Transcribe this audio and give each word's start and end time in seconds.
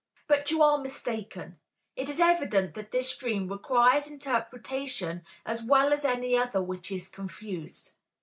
But 0.25 0.49
you 0.49 0.63
are 0.63 0.79
mistaken; 0.79 1.59
it 1.95 2.09
is 2.09 2.19
evident 2.19 2.73
that 2.73 2.89
this 2.89 3.15
dream 3.15 3.47
requires 3.47 4.09
interpretation 4.09 5.21
as 5.45 5.61
well 5.61 5.93
as 5.93 6.03
any 6.03 6.35
other 6.35 6.59
which 6.59 6.91
is 6.91 7.07
confused. 7.07 7.93